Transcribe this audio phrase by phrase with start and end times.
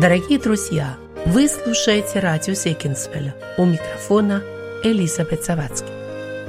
[0.00, 0.96] Дорогие друзья,
[1.26, 3.34] вы слушаете радио Зекинсвелля.
[3.58, 4.42] У микрофона
[4.82, 5.90] Элизабет Завадский.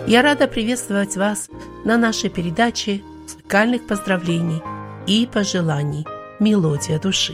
[0.07, 1.49] Я рада приветствовать вас
[1.84, 4.62] на нашей передаче музыкальных поздравлений
[5.05, 6.05] и пожеланий
[6.40, 7.34] «Мелодия души».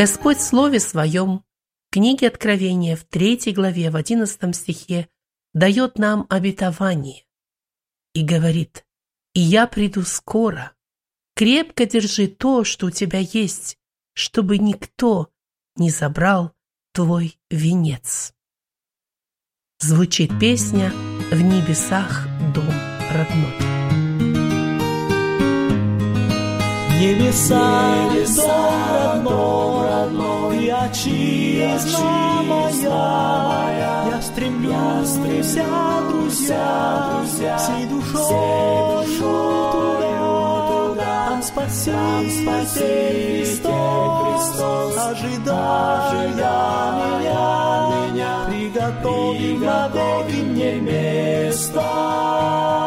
[0.00, 1.44] Господь в Слове Своем,
[1.90, 5.10] в книге Откровения, в 3 главе, в 11 стихе,
[5.52, 7.26] дает нам обетование
[8.14, 8.86] и говорит,
[9.34, 10.72] «И я приду скоро,
[11.36, 13.76] крепко держи то, что у тебя есть,
[14.14, 15.28] чтобы никто
[15.76, 16.54] не забрал
[16.94, 18.32] твой венец».
[19.80, 20.92] Звучит песня
[21.30, 22.72] «В небесах дом
[23.12, 23.69] родной».
[27.00, 35.64] Небеса, небеса дом родной, ты отчизна моя, я стремлюсь, друзья,
[36.10, 37.24] друзья,
[37.56, 40.94] всей душой туда,
[41.26, 46.28] там Спаситель Христос, ожидая
[48.12, 52.79] меня, приготовил навеки мне место.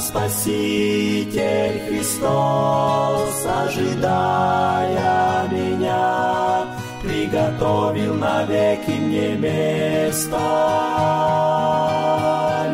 [0.00, 6.66] Спаситель Христос, ожидая меня,
[7.02, 10.38] приготовил навеки мне место,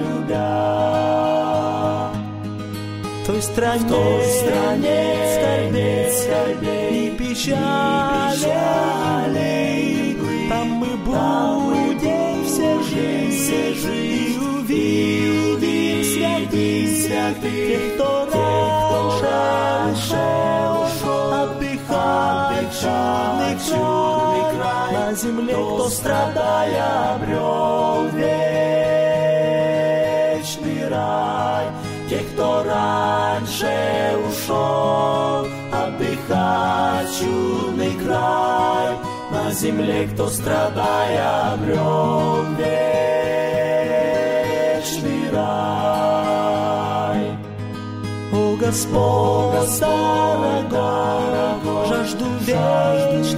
[0.00, 0.90] любя.
[3.22, 8.52] В той стране, в той стране скорбей, скорбей и печали,
[10.50, 14.33] там мы будем все жить, все жить,
[17.94, 20.24] кто раньше
[20.84, 28.48] ушел, отдыхать, чудный, чудный край, на земле, кто страдая обрел вечный
[30.88, 31.66] рай.
[32.08, 33.74] Те, кто раньше
[34.28, 38.96] ушел, отдыхать, чудный край,
[39.32, 42.83] на земле, кто страдая обрел вечный
[48.64, 49.78] О Господь,
[50.70, 53.34] дорогой, жажду вечная,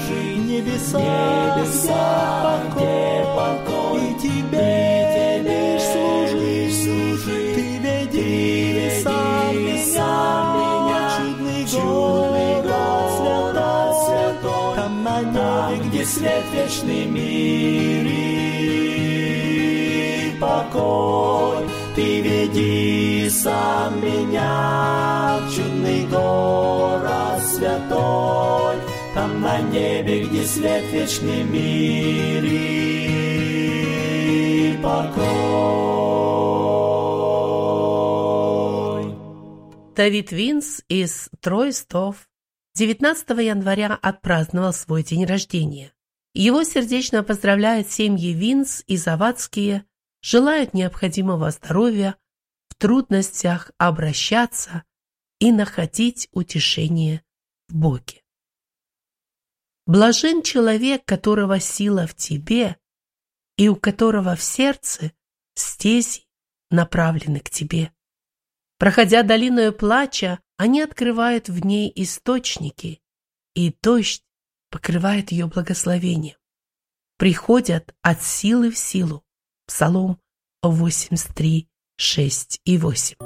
[0.00, 4.68] жизнь, небеса, небеса, где покой, и тебе,
[5.00, 15.16] и тебе служишь, служишь, ты веди, сам меня, чудный, чудный город, святой, святой, там на
[15.22, 18.04] небе, где свет вечный мир.
[18.12, 18.38] и
[20.38, 21.47] покой,
[21.98, 28.76] ты веди сам меня в чудный город святой,
[29.16, 33.18] там на небе, где свет вечный мир и
[34.80, 35.18] покой.
[39.96, 42.28] Давид Винс из Тройстов
[42.76, 45.90] 19 января отпраздновал свой день рождения.
[46.32, 49.87] Его сердечно поздравляют семьи Винс и Завадские,
[50.28, 52.14] желают необходимого здоровья,
[52.68, 54.84] в трудностях обращаться
[55.38, 57.22] и находить утешение
[57.68, 58.22] в Боге.
[59.86, 62.76] Блажен человек, которого сила в тебе
[63.56, 65.12] и у которого в сердце
[65.54, 66.26] стези
[66.70, 67.90] направлены к тебе.
[68.76, 73.00] Проходя долиною плача, они открывают в ней источники,
[73.54, 74.22] и дождь
[74.68, 76.36] покрывает ее благословением.
[77.16, 79.24] Приходят от силы в силу.
[79.68, 80.18] Псалом
[80.62, 83.16] 83, 6 и 8.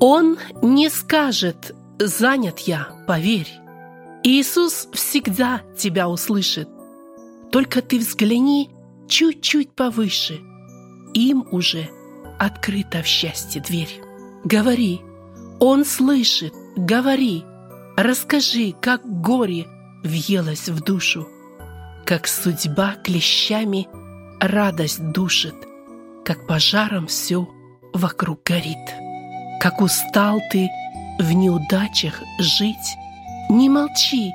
[0.00, 3.52] Он не скажет «занят я», поверь.
[4.22, 6.70] Иисус всегда тебя услышит.
[7.52, 8.70] Только ты взгляни
[9.08, 10.40] чуть-чуть повыше.
[11.12, 11.90] Им уже
[12.38, 14.00] открыта в счастье дверь.
[14.44, 15.02] Говори,
[15.60, 17.44] Он слышит, говори.
[18.00, 19.66] Расскажи, как горе
[20.04, 21.26] въелось в душу,
[22.06, 23.88] как судьба клещами
[24.38, 25.56] радость душит,
[26.24, 27.48] как пожаром все
[27.92, 28.78] вокруг горит.
[29.60, 30.68] Как устал ты
[31.18, 32.96] в неудачах жить,
[33.50, 34.30] не молчи,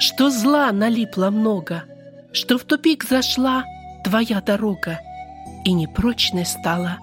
[0.00, 1.84] что зла налипло много,
[2.32, 3.64] что в тупик зашла
[4.02, 4.98] твоя дорога,
[5.64, 6.98] и непрочной стала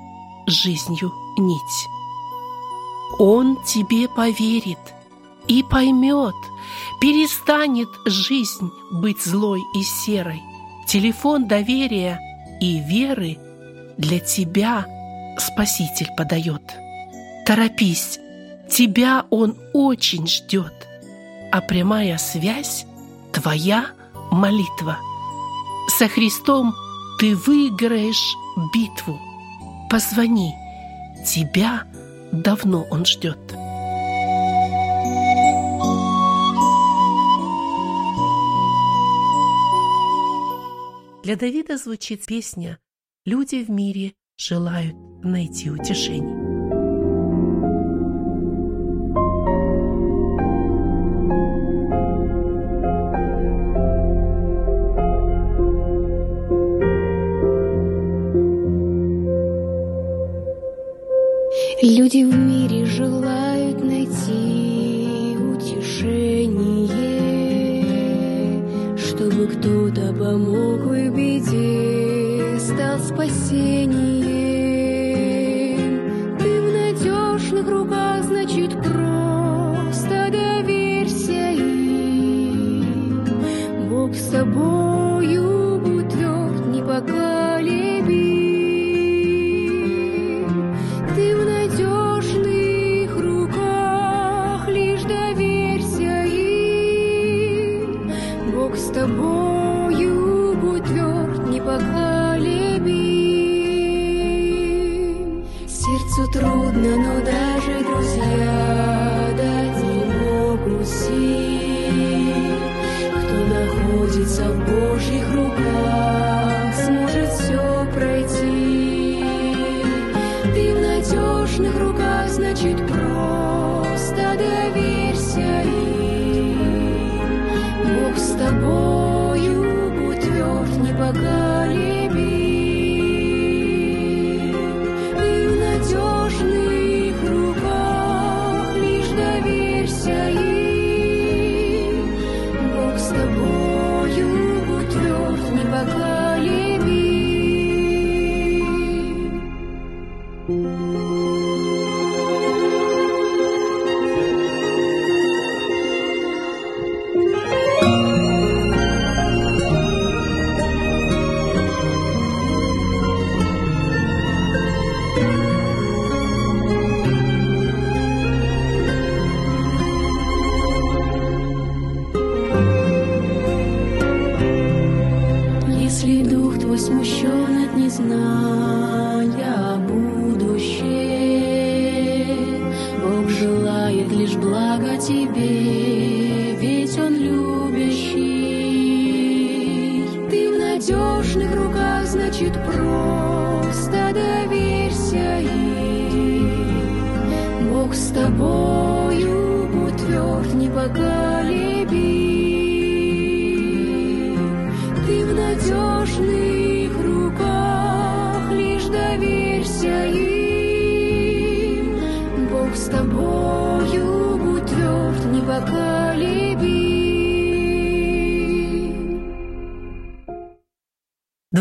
[0.45, 1.87] жизнью нить.
[3.17, 4.77] Он тебе поверит
[5.47, 6.35] и поймет,
[6.99, 10.41] перестанет жизнь быть злой и серой.
[10.87, 12.19] Телефон доверия
[12.59, 13.37] и веры
[13.97, 14.85] для тебя
[15.37, 16.61] Спаситель подает.
[17.45, 18.19] Торопись,
[18.69, 20.73] тебя Он очень ждет,
[21.51, 22.85] а прямая связь–
[23.31, 23.87] твоя
[24.31, 24.97] молитва.
[25.97, 26.73] Со Христом
[27.19, 28.35] ты выиграешь
[28.73, 29.19] битву.
[29.89, 30.53] Позвони,
[31.25, 31.83] тебя
[32.31, 33.39] давно Он ждет.
[41.31, 42.77] Для Давида звучит песня
[43.23, 46.40] «Люди в мире желают найти утешение».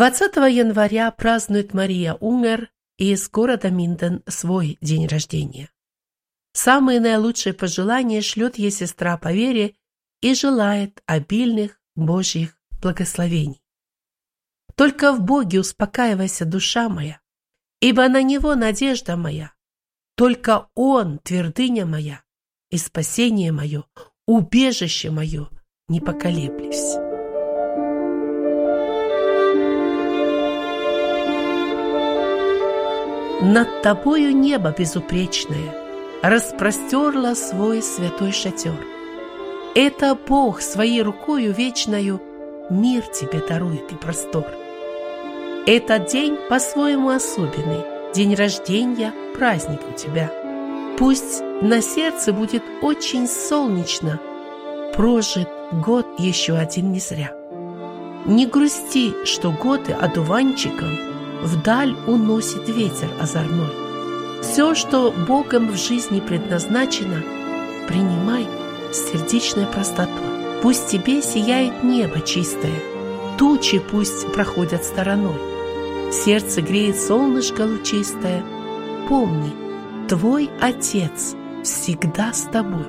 [0.01, 5.71] 20 января празднует Мария Унгер из города Минден свой день рождения.
[6.55, 9.75] Самые наилучшие пожелания шлет ей сестра по вере
[10.23, 13.63] и желает обильных Божьих благословений.
[14.75, 17.21] Только в Боге успокаивайся, душа моя,
[17.83, 19.53] ибо на Него надежда моя.
[20.17, 22.23] Только Он твердыня моя
[22.71, 23.85] и спасение мое,
[24.27, 25.51] убежище мое,
[25.89, 27.10] не поколеблюсь.
[33.43, 35.75] Над тобою небо безупречное
[36.23, 38.77] распростерло свой святой шатер.
[39.75, 42.21] Это Бог своей рукою вечною
[42.69, 44.45] мир тебе дарует и простор.
[45.67, 47.83] Этот день по-своему особенный,
[48.15, 50.31] день рождения, праздник у тебя.
[50.99, 54.21] Пусть на сердце будет очень солнечно,
[54.95, 57.33] прожит год еще один не зря.
[58.27, 61.10] Не грусти, что годы одуванчиком
[61.43, 63.71] вдаль уносит ветер озорной.
[64.43, 67.23] Все, что Богом в жизни предназначено,
[67.89, 68.47] принимай
[68.93, 70.61] с сердечной простотой.
[70.63, 72.81] Пусть тебе сияет небо чистое,
[73.39, 75.39] тучи пусть проходят стороной.
[76.13, 78.43] Сердце греет солнышко лучистое.
[79.09, 79.53] Помни,
[80.09, 82.87] твой Отец всегда с тобой.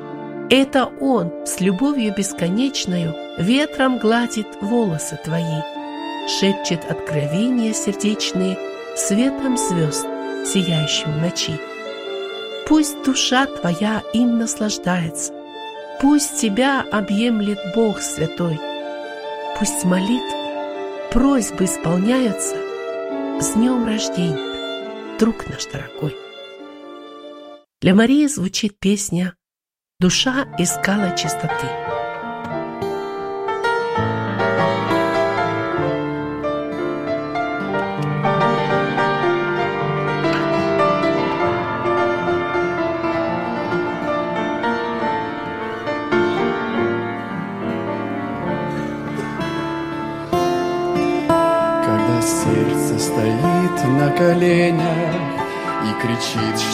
[0.49, 5.61] Это Он с любовью бесконечною ветром гладит волосы твои,
[6.39, 8.57] шепчет откровения сердечные
[8.95, 10.05] светом звезд,
[10.45, 11.59] сияющим в ночи.
[12.67, 15.33] Пусть душа твоя им наслаждается,
[16.01, 18.59] пусть тебя объемлет Бог святой,
[19.59, 22.55] пусть молитвы, просьбы исполняются
[23.41, 26.15] с днем рождения, друг наш дорогой.
[27.81, 29.35] Для Марии звучит песня
[29.99, 31.80] «Душа искала чистоты».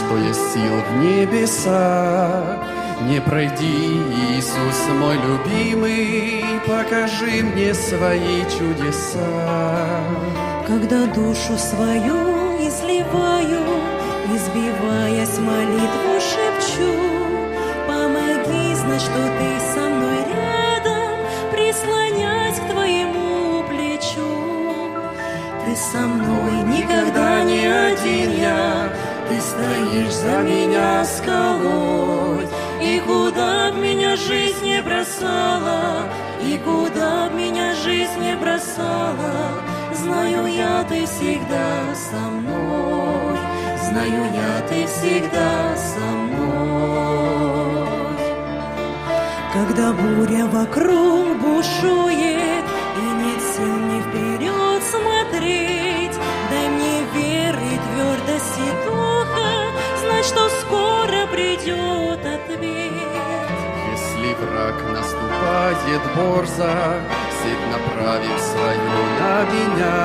[0.07, 2.57] Что есть сил в небеса,
[3.01, 4.01] Не пройди,
[4.35, 9.99] Иисус мой любимый, Покажи мне свои чудеса.
[10.65, 13.61] Когда душу свою изливаю,
[14.33, 16.93] Избиваясь молитву шепчу,
[17.87, 21.19] Помоги знать, что ты со мной рядом,
[21.51, 24.47] Прислонясь к твоему плечу.
[25.65, 28.89] Ты со мной никогда не один я,
[29.29, 32.47] Ты стоишь за меня скалой,
[32.81, 36.03] И куда б меня жизнь не бросала,
[36.41, 39.61] И куда б меня жизнь не бросала,
[39.93, 43.37] Знаю я, ты всегда со мной,
[43.89, 46.37] Знаю я, ты всегда со мной.
[49.53, 52.36] Когда буря вокруг бушует,
[62.49, 62.91] ответ.
[63.91, 67.01] Если враг наступает борзо,
[67.41, 69.97] Сеть направив свою на меня,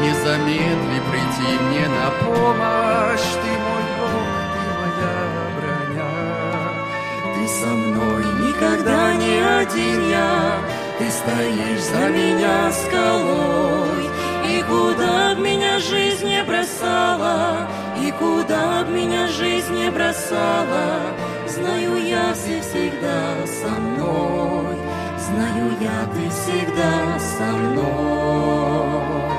[0.00, 5.16] Не замедли прийти мне на помощь, Ты мой Бог, ты моя
[5.56, 6.12] броня.
[7.34, 10.58] Ты со мной никогда не один я,
[10.98, 14.10] Ты стоишь за меня скалой.
[14.46, 17.66] И куда б меня жизнь не бросала,
[18.00, 21.14] И куда б меня жизнь не бросала,
[21.54, 24.76] Знаю я, ты всегда со мной,
[25.18, 29.33] Знаю я, ты всегда со мной.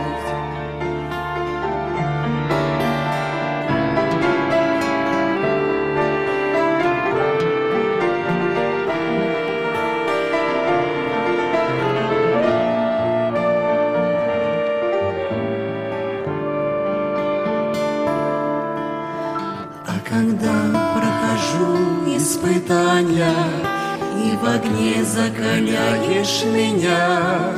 [24.65, 27.51] Огне закаляешь меня.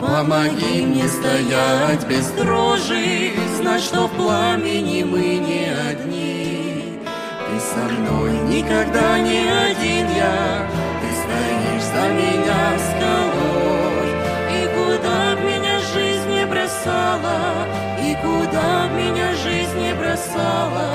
[0.00, 7.00] Помоги мне стоять без дрожи Знать, что в пламени мы не одни.
[7.02, 10.68] Ты со мной никогда не один я
[11.00, 14.10] Ты стоишь за меня скалой.
[14.52, 17.66] И куда б меня жизнь не бросала
[18.02, 20.90] И куда б меня жизнь не бросала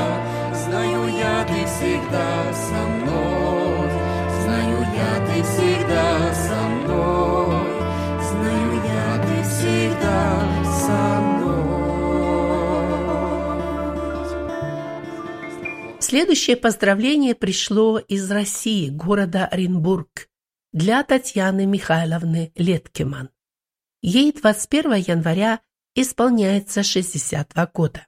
[0.65, 3.60] Знаю я, ты всегда со мной
[5.43, 7.61] всегда со мной
[8.29, 11.41] Знаю я, ты всегда со мной
[15.99, 20.27] Следующее поздравление пришло из России, города Оренбург,
[20.73, 23.29] для Татьяны Михайловны Леткеман.
[24.01, 25.61] Ей 21 января
[25.95, 28.07] исполняется 62 года.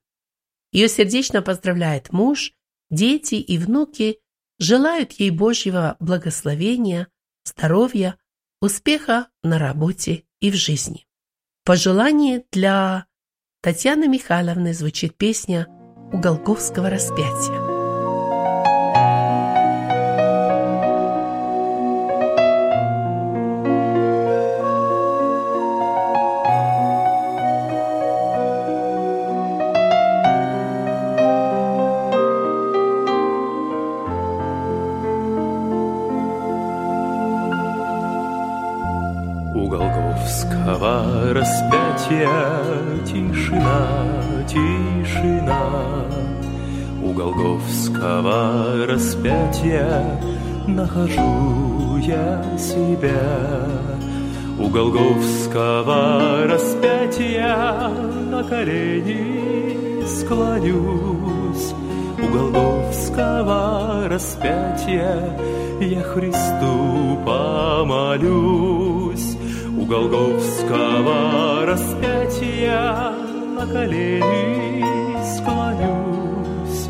[0.72, 2.54] Ее сердечно поздравляет муж,
[2.90, 4.20] дети и внуки,
[4.60, 7.08] желают ей Божьего благословения,
[7.44, 8.18] здоровья,
[8.62, 11.08] успеха на работе и в жизни.
[11.64, 13.06] Пожелание для
[13.62, 15.68] Татьяны Михайловны звучит песня
[16.12, 17.63] «У Голговского распятия».
[39.56, 42.28] У Голговского распятия
[43.06, 43.88] тишина,
[44.48, 45.62] тишина.
[47.04, 50.20] У Голговского распятия
[50.66, 53.70] нахожу я себя.
[54.58, 57.90] У Голговского распятия
[58.32, 61.76] на колени склонюсь.
[62.18, 65.38] У Голговского распятия
[65.80, 68.64] я Христу помолюсь.
[69.84, 73.12] У Голговского распятия
[73.54, 74.86] на колени
[75.36, 76.88] склонюсь.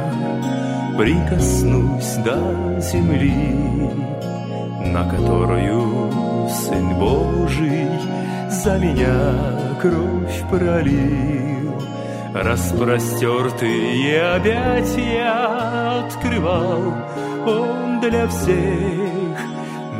[0.96, 3.90] прикоснусь до земли,
[4.86, 7.90] на которую Сын Божий
[8.48, 9.53] за меня
[9.84, 11.80] кровь пролил.
[12.32, 16.94] Распростертые объятия открывал
[17.46, 19.36] Он для всех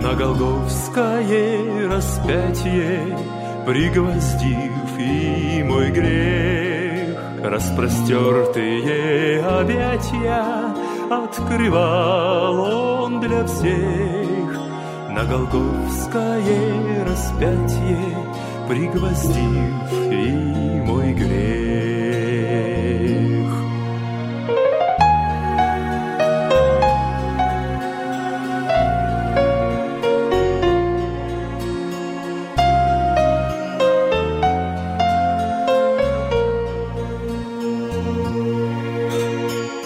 [0.00, 3.18] на Голговское распятие,
[3.66, 7.18] пригвоздив и мой грех.
[7.42, 10.74] Распростертые объятия
[11.10, 14.58] открывал Он для всех
[15.10, 18.33] на Голговское распятие,
[18.68, 20.32] пригвоздив и
[20.86, 21.54] мой грех.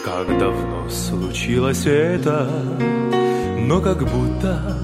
[0.04, 2.50] Как давно случилось это,
[3.58, 4.76] но как будто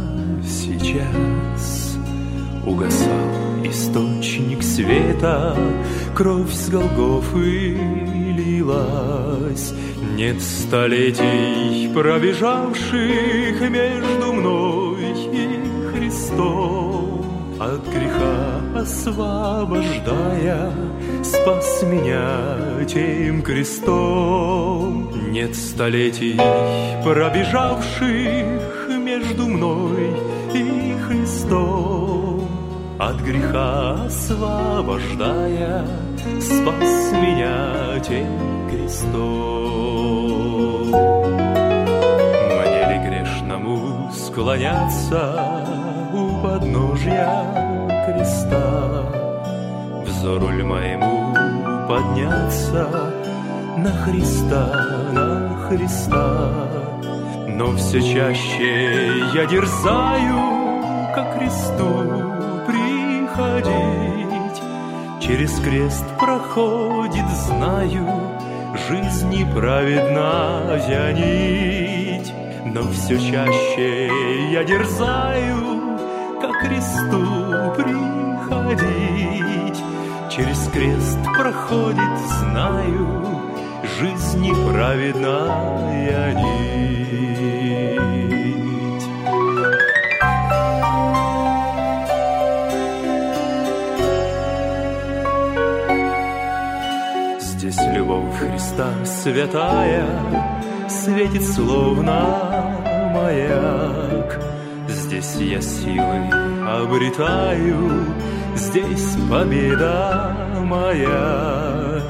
[0.42, 1.96] сейчас
[2.66, 3.33] угасал
[3.74, 5.56] источник света,
[6.14, 7.76] кровь с Голгофы
[8.38, 9.74] лилась.
[10.16, 15.60] Нет столетий, пробежавших между мной и
[15.92, 17.26] Христом,
[17.58, 20.72] от греха освобождая,
[21.24, 25.10] спас меня тем крестом.
[25.32, 26.38] Нет столетий,
[27.02, 30.16] пробежавших между мной
[30.54, 32.03] и Христом,
[33.08, 35.86] от греха освобождая,
[36.40, 39.14] спас меня тем крестом.
[42.56, 45.22] Мне ли грешному склоняться
[46.14, 47.44] у подножья
[48.06, 49.04] креста?
[50.06, 51.34] Взору ль моему
[51.86, 52.88] подняться
[53.76, 54.66] на Христа,
[55.12, 56.50] на Христа?
[57.48, 60.54] Но все чаще я дерзаю
[61.14, 62.23] ко кресту
[65.26, 68.06] Через крест проходит, знаю,
[68.86, 72.30] жизни праведная нить.
[72.66, 74.10] Но все чаще
[74.52, 75.98] я дерзаю
[76.42, 77.24] ко кресту
[77.74, 78.92] приходить.
[80.30, 83.40] Через крест проходит, знаю,
[83.98, 87.53] жизни праведная нить.
[97.94, 100.06] Любовь Христа святая
[100.88, 102.76] Светит словно
[103.14, 104.40] маяк.
[104.88, 106.30] Здесь я силы
[106.66, 108.06] обретаю
[108.56, 112.02] Здесь победа моя.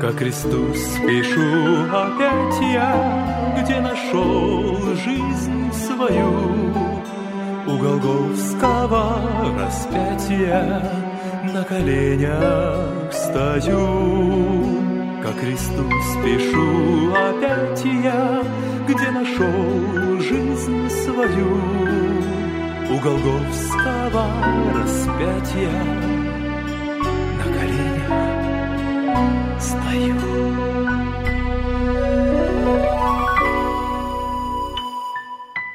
[0.00, 6.72] Ко кресту спешу опять я Где нашел жизнь свою.
[7.66, 9.20] У Голговского
[9.58, 10.82] распятия
[11.54, 14.61] На коленях стою
[15.32, 17.12] кресту спешу.
[17.14, 18.42] Опять я
[18.88, 21.56] Где нашел жизнь свою.
[22.90, 24.26] У Голговского
[24.74, 25.84] распятия
[27.38, 28.12] На коленях
[29.60, 30.52] стою.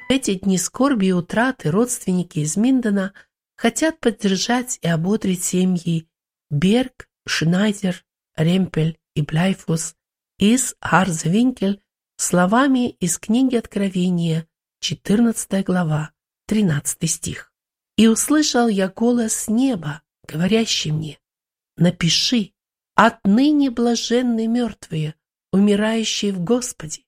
[0.09, 3.13] Эти дни скорби и утраты родственники из Миндена
[3.55, 6.07] хотят поддержать и ободрить семьи
[6.49, 9.95] Берг, Шнайдер, Ремпель и Бляйфус
[10.37, 11.81] из Харзвинкель
[12.17, 14.47] словами из книги Откровения,
[14.79, 16.11] 14 глава,
[16.45, 17.51] 13 стих.
[17.97, 21.19] «И услышал я голос с неба, говорящий мне,
[21.77, 22.53] напиши,
[22.93, 25.15] отныне блаженны мертвые,
[25.51, 27.03] умирающие в Господе.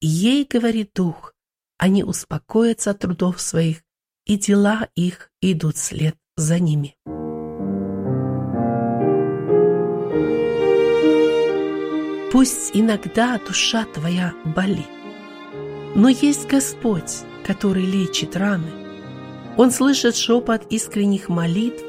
[0.00, 1.34] Ей, говорит Дух,
[1.76, 3.82] они успокоятся от трудов своих,
[4.26, 6.96] и дела их идут вслед за ними.
[12.32, 14.88] Пусть иногда душа твоя болит,
[15.94, 18.70] но есть Господь, который лечит раны.
[19.58, 21.84] Он слышит шепот искренних молитв,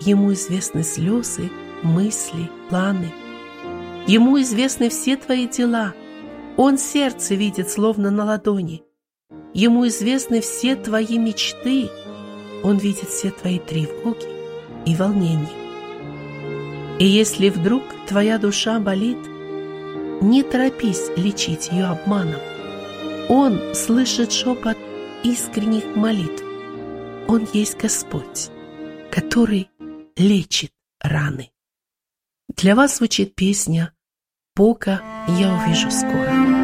[0.00, 1.50] Ему известны слезы,
[1.84, 3.12] мысли, планы.
[4.08, 5.94] Ему известны все твои дела.
[6.56, 8.82] Он сердце видит, словно на ладони.
[9.54, 11.88] Ему известны все твои мечты,
[12.64, 14.26] Он видит все твои тревоги
[14.84, 15.46] и волнения.
[16.98, 19.18] И если вдруг твоя душа болит,
[20.20, 22.40] не торопись лечить ее обманом.
[23.28, 24.76] Он слышит шепот
[25.24, 26.42] искренних молитв.
[27.28, 28.50] Он есть Господь,
[29.10, 29.68] который
[30.16, 31.50] лечит раны.
[32.48, 33.92] Для вас звучит песня
[34.54, 35.02] «Бога
[35.38, 36.55] я увижу скоро».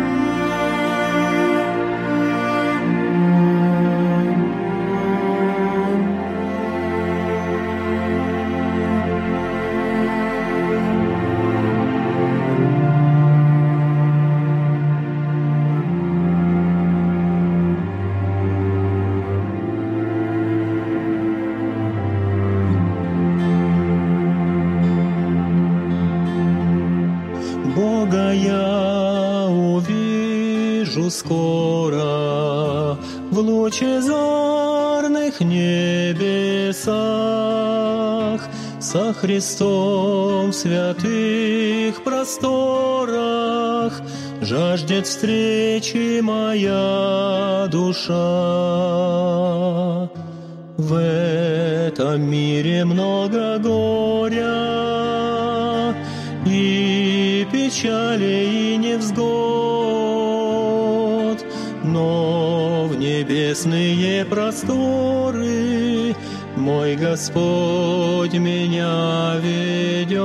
[66.72, 70.16] Мой Господь меня ведет.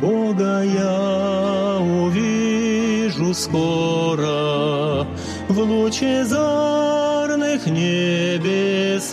[0.00, 5.04] Бога я увижу скоро
[5.48, 9.08] в лучезарных небесах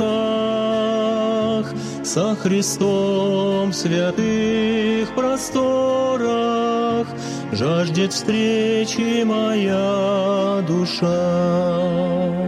[2.03, 7.07] со Христом в святых просторах
[7.53, 12.42] жаждет встречи моя душа.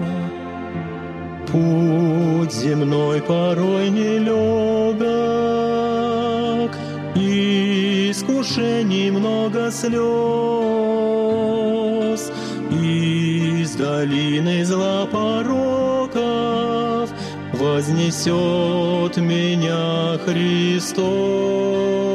[2.46, 4.30] Путь земной порой нелегок,
[7.16, 9.92] и искушений много слез,
[12.70, 16.20] из долины зла пороков
[17.54, 22.15] вознесет меня Христос.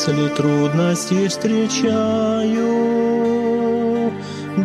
[0.00, 2.70] Если трудности встречаю,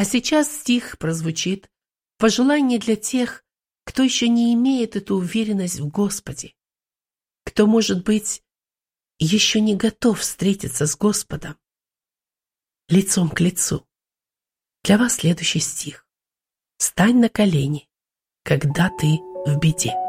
[0.01, 1.69] А сейчас стих прозвучит
[2.17, 3.45] пожелание для тех,
[3.83, 6.55] кто еще не имеет эту уверенность в Господе,
[7.45, 8.41] кто, может быть,
[9.19, 11.55] еще не готов встретиться с Господом
[12.89, 13.87] лицом к лицу.
[14.83, 16.07] Для вас следующий стих.
[16.79, 17.87] «Стань на колени,
[18.41, 20.00] когда ты в беде».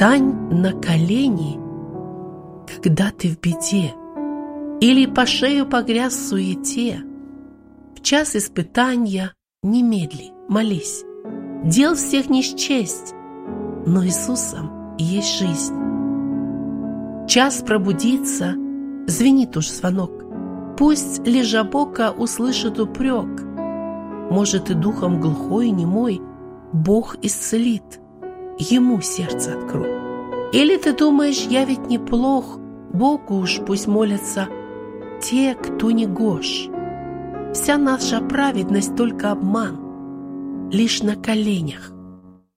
[0.00, 1.60] Стань на колени,
[2.66, 3.92] когда ты в беде,
[4.80, 7.02] или по шею погряз в суете.
[7.94, 11.04] В час испытания немедли, молись.
[11.64, 13.12] Дел всех не счесть,
[13.84, 15.76] но Иисусом есть жизнь.
[17.28, 18.54] Час пробудиться,
[19.06, 20.24] звенит уж звонок.
[20.78, 23.42] Пусть лежа бока услышит упрек.
[24.30, 26.22] Может и духом глухой немой
[26.72, 28.00] Бог исцелит–
[28.60, 29.90] ему сердце открой.
[30.52, 32.58] Или ты думаешь, я ведь неплох,
[32.92, 34.48] Богу уж пусть молятся
[35.22, 36.68] те, кто не гош.
[37.54, 40.70] Вся наша праведность только обман.
[40.70, 41.92] Лишь на коленях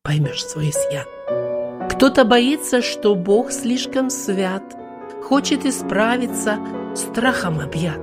[0.03, 1.05] поймешь свой изъян.
[1.89, 4.63] Кто-то боится, что Бог слишком свят,
[5.23, 6.57] хочет исправиться,
[6.95, 8.01] страхом объят.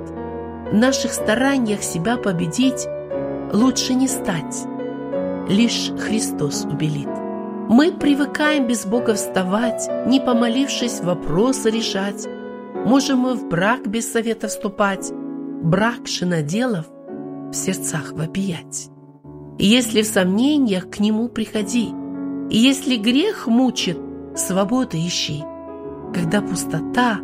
[0.70, 2.86] В наших стараниях себя победить
[3.52, 4.66] лучше не стать,
[5.48, 7.19] лишь Христос убелит.
[7.72, 12.26] Мы привыкаем без Бога вставать, не помолившись вопросы решать.
[12.84, 15.12] Можем мы в брак без совета вступать,
[15.62, 18.90] брак шиноделов в сердцах вопиять.
[19.56, 21.90] Если в сомнениях к нему приходи,
[22.50, 24.00] если грех мучит,
[24.34, 25.44] свободы ищи.
[26.12, 27.20] Когда пустота,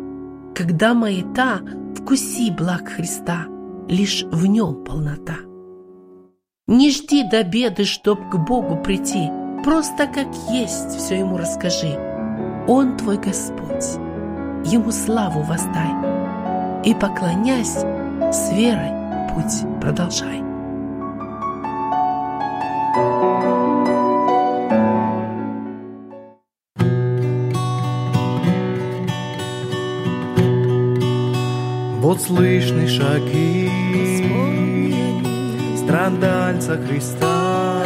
[0.55, 1.59] когда маята,
[1.93, 3.47] вкуси благ Христа,
[3.89, 5.39] лишь в нем полнота.
[6.67, 9.29] Не жди до беды, чтоб к Богу прийти,
[9.63, 11.97] просто как есть все ему расскажи.
[12.67, 13.97] Он твой Господь,
[14.65, 15.91] ему славу воздай,
[16.83, 17.83] и, поклонясь,
[18.31, 18.91] с верой
[19.33, 20.41] путь продолжай.
[32.01, 33.69] Вот слышны шаги
[35.87, 37.76] страдальца Христа.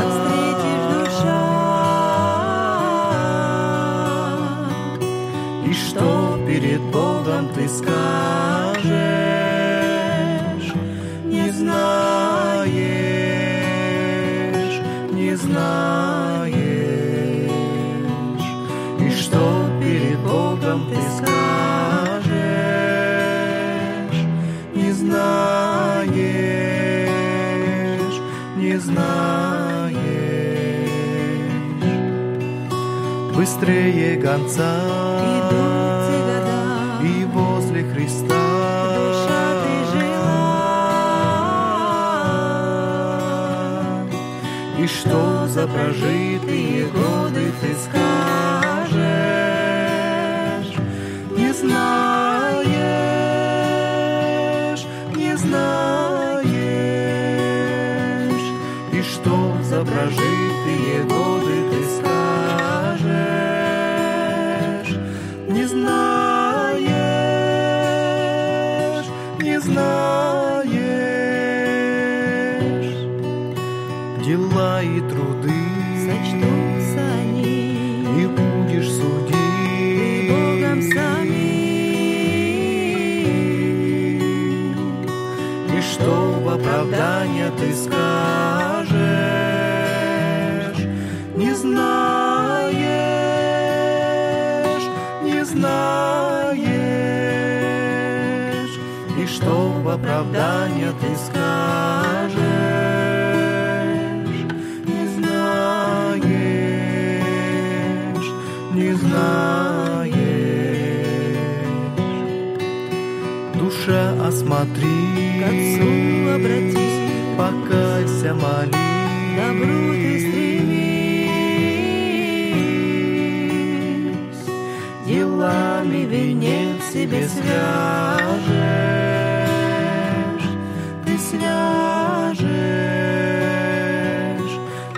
[5.72, 8.84] И что перед Богом ты скажешь,
[11.24, 12.82] не знаешь,
[15.14, 16.58] не знаешь.
[19.00, 22.36] И что перед Богом ты скажешь,
[24.76, 26.12] не знаешь,
[28.58, 30.02] не знаешь.
[33.34, 35.11] Быстрее гонца
[44.82, 48.96] И что за прожитые годы ты скажешь,
[51.38, 52.74] не знаешь,
[55.16, 56.48] не знаешь.
[58.92, 61.71] И что за прожитые годы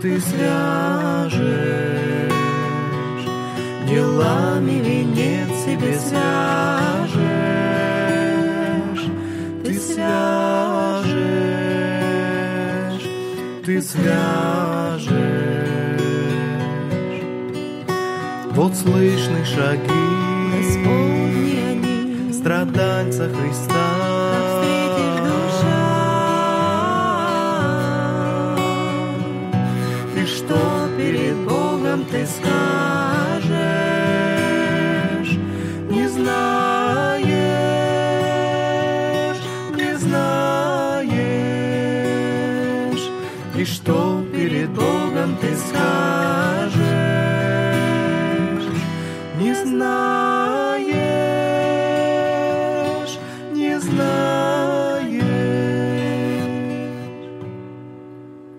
[0.04, 1.34] ты свяжешь,
[3.88, 7.24] делами венец себе свяжешь,
[9.64, 11.24] ты свяжешь,
[13.66, 15.10] ты свяжешь.
[18.52, 19.88] Вот слышны шаги
[20.52, 24.03] Господни они, страдальца Христа.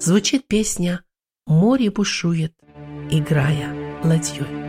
[0.05, 1.03] Звучит песня
[1.47, 2.53] «Море бушует,
[3.11, 3.69] играя
[4.03, 4.65] ладьей».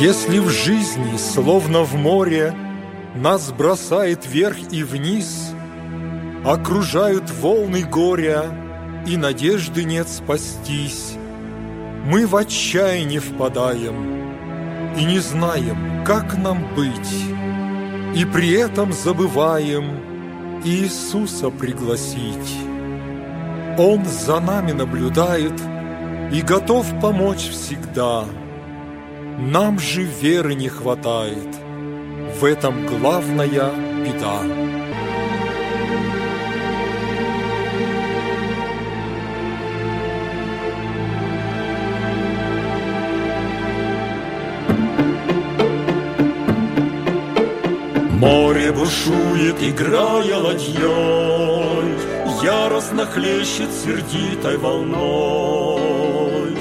[0.00, 2.54] Если в жизни, словно в море,
[3.16, 5.52] Нас бросает вверх и вниз,
[6.44, 8.44] Окружают волны горя
[9.08, 11.14] и надежды нет спастись.
[12.04, 14.17] Мы в отчаяние впадаем
[14.98, 17.24] и не знаем, как нам быть,
[18.14, 22.56] и при этом забываем Иисуса пригласить.
[23.78, 25.54] Он за нами наблюдает
[26.32, 28.24] и готов помочь всегда.
[29.38, 31.48] Нам же веры не хватает,
[32.40, 33.70] в этом главная
[34.04, 34.67] беда.
[48.78, 50.78] Бушует, играя ладьей,
[52.42, 56.56] Яростно хлещет сердитой волной.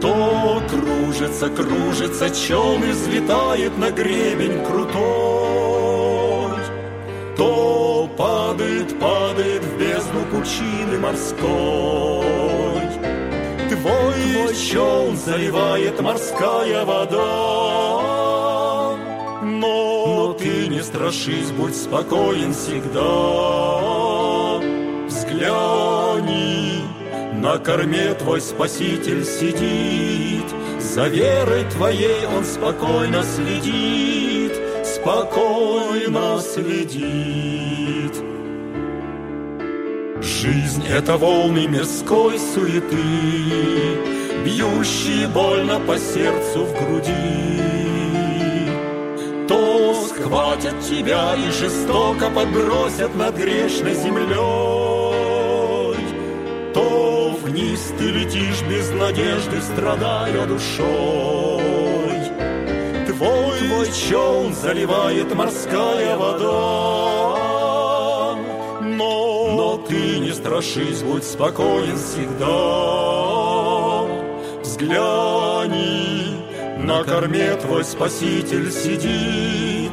[0.00, 4.92] То кружится, кружится, чем и взлетает на гребень крутой,
[7.36, 12.22] То падает, падает в бездну пучины морской.
[13.68, 17.71] Твой, твой челн заливает морская вода,
[20.82, 23.00] не страшись, будь спокоен всегда.
[25.06, 26.82] Взгляни,
[27.34, 30.44] на корме твой спаситель сидит,
[30.80, 34.52] За верой твоей он спокойно следит,
[34.84, 38.14] Спокойно следит.
[40.20, 42.96] Жизнь— это волны мирской суеты,
[44.44, 47.91] Бьющие больно по сердцу в груди.
[50.22, 54.36] Схватят тебя и жестоко подбросят над грешной землей,
[56.72, 61.62] То вниз ты летишь без надежды, страдая душой.
[63.08, 67.36] Твой, твой челн заливает морская вода,
[68.80, 72.52] но, но ты не страшись, будь спокоен всегда.
[74.62, 76.36] Взгляни,
[76.78, 79.92] на корме твой спаситель сидит,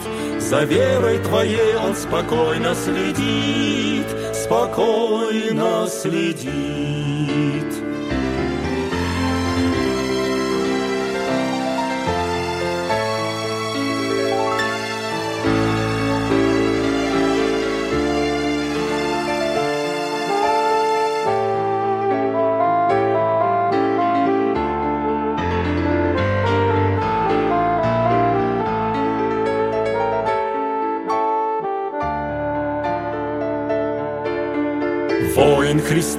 [0.49, 7.71] За верой твоей он спокойно следит, Спокойно следит.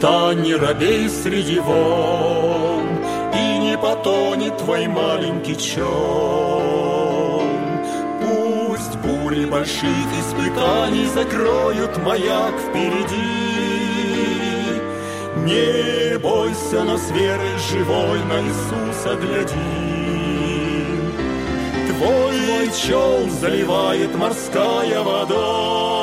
[0.00, 2.88] Христа не робей среди волн,
[3.34, 7.44] И не потонет твой маленький чон.
[8.22, 13.50] Пусть бури больших испытаний Закроют маяк впереди.
[15.44, 19.54] Не бойся, но с верой живой на Иисуса гляди.
[21.88, 25.99] Твой, челн заливает морская вода,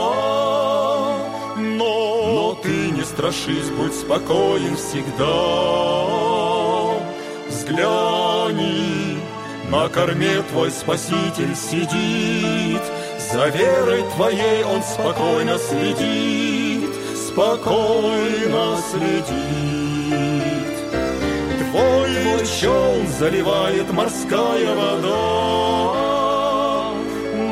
[3.18, 5.26] страшись, будь спокоен всегда.
[7.50, 9.18] Взгляни,
[9.72, 12.84] на корме твой спаситель сидит,
[13.34, 20.78] За верой твоей он спокойно следит, Спокойно следит.
[21.72, 25.94] Твой, твой челн заливает морская вода,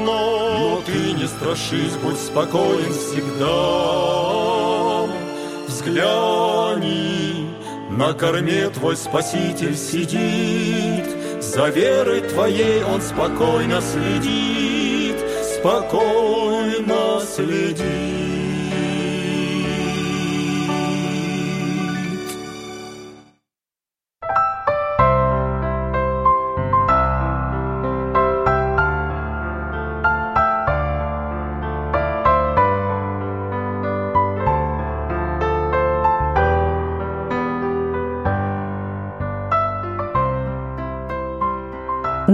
[0.05, 3.94] но ты не страшись, будь спокоен всегда.
[5.85, 7.47] Взгляни,
[7.91, 11.05] на корме твой спаситель сидит,
[11.43, 15.15] За верой твоей он спокойно следит,
[15.59, 17.94] Спокойно следит.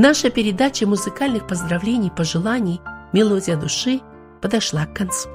[0.03, 2.81] Наша передача музыкальных поздравлений, пожеланий,
[3.13, 4.01] мелодия души
[4.41, 5.29] подошла к концу.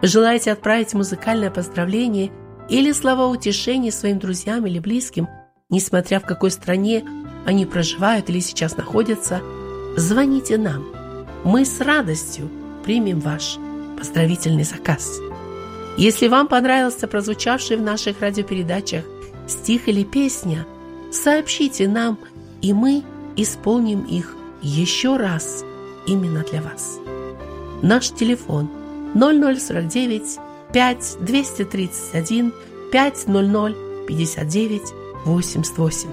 [0.00, 2.32] Желаете отправить музыкальное поздравление
[2.70, 5.28] или слова утешения своим друзьям или близким,
[5.68, 7.04] несмотря в какой стране
[7.44, 9.42] они проживают или сейчас находятся,
[9.98, 10.86] звоните нам.
[11.44, 12.48] Мы с радостью
[12.86, 13.58] примем ваш
[13.98, 15.20] поздравительный заказ.
[15.98, 19.04] Если вам понравился прозвучавший в наших радиопередачах
[19.46, 20.64] стих или песня,
[21.12, 22.18] сообщите нам,
[22.62, 23.04] и мы
[23.36, 25.64] исполним их еще раз
[26.06, 26.98] именно для вас.
[27.82, 28.68] Наш телефон
[29.14, 30.38] 0049
[30.72, 32.52] 5 231
[32.90, 34.82] 500 59
[35.24, 36.08] 88.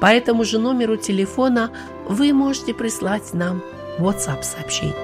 [0.00, 1.70] По этому же номеру телефона
[2.08, 3.62] вы можете прислать нам
[3.98, 4.96] WhatsApp сообщение.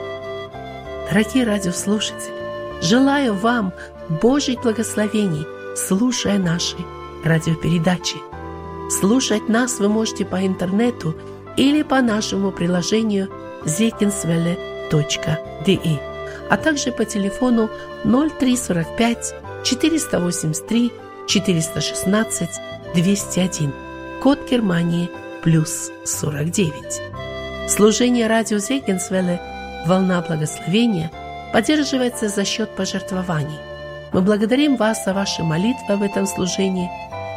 [1.08, 3.72] Дорогие радиослушатели, желаю вам
[4.22, 5.46] Божьих благословений,
[5.76, 6.76] слушая наши
[7.24, 8.16] радиопередачи.
[8.90, 11.14] Слушать нас вы можете по интернету
[11.56, 13.28] или по нашему приложению
[13.64, 15.98] zekinswelle.de,
[16.48, 17.68] а также по телефону
[18.04, 19.34] 0345
[19.64, 20.92] 483
[21.26, 22.48] 416
[22.94, 23.72] 201,
[24.22, 25.10] код Германии
[25.42, 27.00] плюс 49.
[27.68, 29.40] Служение радио Зегенсвелле
[29.86, 31.10] «Волна благословения»
[31.52, 33.58] поддерживается за счет пожертвований.
[34.12, 36.90] Мы благодарим вас за ваши молитвы в этом служении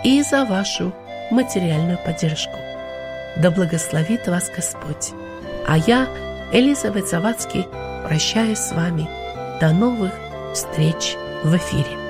[0.04, 0.92] и за вашу
[1.30, 2.58] материальную поддержку.
[3.38, 5.12] Да благословит вас Господь.
[5.68, 6.08] А я,
[6.52, 7.66] Элизабет Завадский,
[8.08, 9.10] прощаюсь с вами.
[9.60, 10.14] До новых
[10.54, 12.03] встреч в эфире.